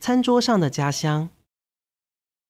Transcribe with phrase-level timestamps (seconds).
[0.00, 1.28] 餐桌上的家乡，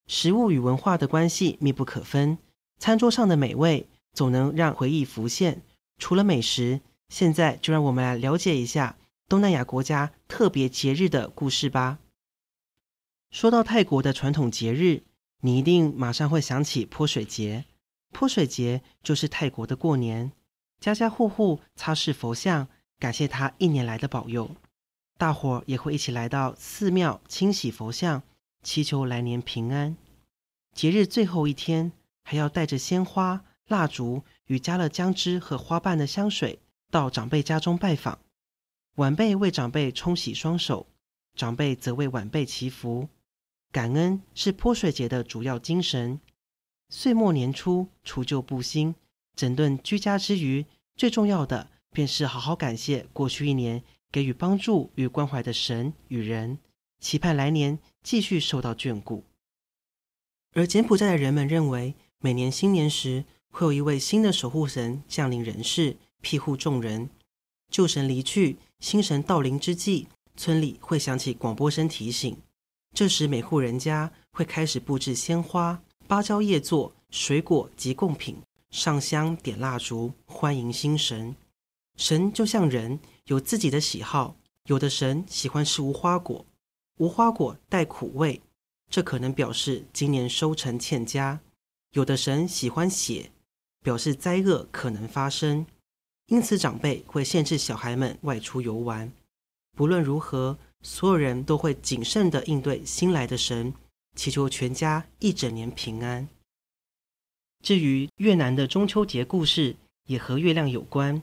[0.06, 2.38] 食物与文化的关系密不可分。
[2.78, 5.60] 餐桌上的美味总能让回忆浮现。
[5.98, 6.80] 除了美食，
[7.10, 8.96] 现在就让我们来了解一下
[9.28, 11.98] 东南亚国家特别节日的故事吧。
[13.30, 15.04] 说到泰国的传统节日，
[15.42, 17.64] 你一定马上会想起泼水节。
[18.12, 20.32] 泼水节就是泰国的过年，
[20.80, 22.66] 家家户户擦拭佛像，
[22.98, 24.50] 感谢他一年来的保佑。
[25.16, 28.24] 大伙儿也会一起来到寺庙清洗佛像，
[28.64, 29.96] 祈求来年平安。
[30.74, 31.92] 节日最后一天，
[32.24, 36.58] 还要带着鲜花、蜡烛与加了姜汁和花瓣的香水
[36.90, 38.18] 到长辈家中拜访。
[38.96, 40.88] 晚辈为长辈冲洗双手，
[41.36, 43.08] 长辈则为晚辈祈福。
[43.72, 46.20] 感恩是泼水节的主要精神。
[46.88, 48.94] 岁末年初，除旧布新，
[49.36, 53.82] 整顿居家之余，最重要的便是好好感谢过去一年。
[54.12, 56.58] 给予帮助与关怀的神与人，
[56.98, 59.22] 期盼来年继续受到眷顾。
[60.52, 67.08] 而柬埔寨的人们认为，每年新年时会有一位新的守护神降临人世，庇护众人。
[67.70, 72.36] 旧神离去，新神到临之际，村里会响起广播声提醒。
[72.94, 78.36] 这时，每户人家会开始布置鲜花、芭蕉叶座、水果及贡品，
[78.70, 81.34] 上香点蜡烛，欢迎新神。
[81.96, 82.98] 神就像人。
[83.26, 84.34] 有自己的喜好，
[84.64, 86.44] 有的神喜欢吃无花果，
[86.96, 88.40] 无花果带苦味，
[88.90, 91.38] 这可能表示今年收成欠佳；
[91.92, 93.30] 有的神喜欢血，
[93.84, 95.64] 表示灾厄可能发生。
[96.26, 99.12] 因此，长辈会限制小孩们外出游玩。
[99.76, 103.74] 不论如何，所有人都会谨慎地应对新来的神，
[104.16, 106.28] 祈求全家一整年平安。
[107.62, 111.22] 至于越南的中秋节故事，也和月亮有关。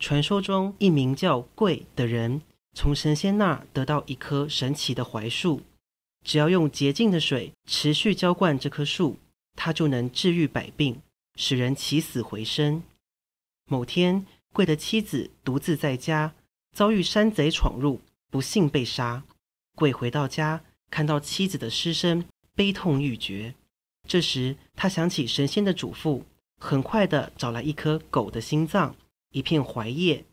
[0.00, 2.40] 传说中，一名叫贵的人
[2.74, 5.60] 从神仙那儿得到一棵神奇的槐树，
[6.24, 9.16] 只要用洁净的水持续浇灌这棵树，
[9.54, 11.00] 它就能治愈百病，
[11.36, 12.82] 使人起死回生。
[13.70, 16.34] 某天，贵的妻子独自在家，
[16.72, 19.24] 遭遇山贼闯入，不幸被杀。
[19.74, 23.54] 鬼回到家，看到妻子的尸身，悲痛欲绝。
[24.08, 26.22] 这时，他想起神仙的嘱咐，
[26.58, 28.96] 很快地找来一颗狗的心脏。
[29.32, 30.24] 一片槐叶，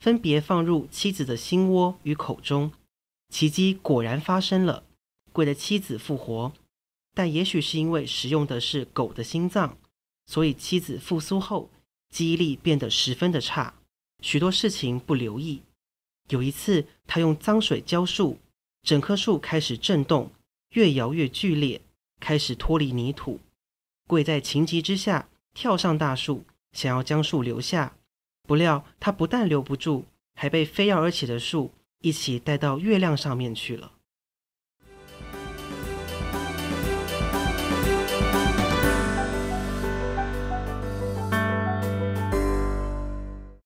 [0.00, 2.72] 分别放入妻子的心窝与口中，
[3.30, 4.84] 奇迹果然发生了，
[5.32, 6.52] 鬼的妻子复活。
[7.14, 9.78] 但也许是因为使用的是狗的心脏，
[10.26, 11.70] 所以妻子复苏后
[12.10, 13.74] 记忆力变得十分的差，
[14.20, 15.62] 许多事情不留意。
[16.28, 18.38] 有一次，他用脏水浇树，
[18.82, 20.30] 整棵树开始震动，
[20.70, 21.80] 越摇越剧烈，
[22.20, 23.40] 开始脱离泥土。
[24.06, 27.94] 贵在情急之下跳上大树，想要将树留下。
[28.46, 33.92] 不料，他不但留不住，还被飞跃而起的树一起带到月亮上面去了。